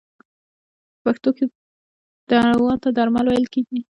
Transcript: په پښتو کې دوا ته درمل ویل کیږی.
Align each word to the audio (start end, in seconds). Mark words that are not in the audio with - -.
په 1.01 1.01
پښتو 1.03 1.29
کې 1.37 1.45
دوا 2.29 2.73
ته 2.83 2.89
درمل 2.97 3.25
ویل 3.27 3.45
کیږی. 3.53 3.79